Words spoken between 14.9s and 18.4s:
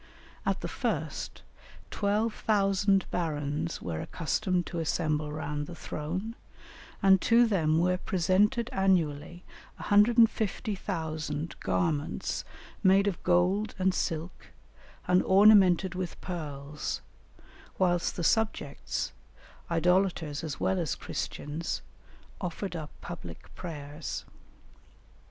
and ornamented with pearls, whilst the